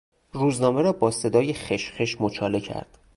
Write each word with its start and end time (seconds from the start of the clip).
روزنامه 0.33 0.81
را 0.81 0.91
با 0.91 1.11
صدای 1.11 1.53
خشخش 1.53 2.21
مچاله 2.21 2.59
کرد. 2.59 2.97